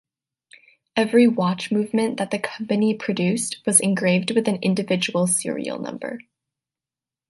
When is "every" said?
0.95-1.27